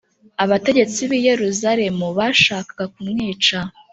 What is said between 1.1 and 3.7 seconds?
yeruzalemu bashakaga kumwica